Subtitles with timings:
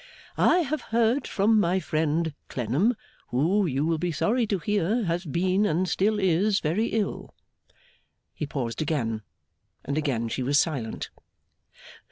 [0.35, 2.95] 'I have heard from my friend Clennam,
[3.27, 7.35] who, you will be sorry to hear, has been and still is very ill'
[8.33, 9.21] He paused again,
[9.85, 11.11] and again she was silent.